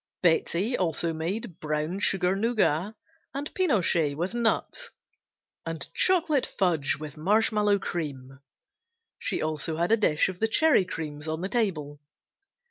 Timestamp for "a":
9.91-9.97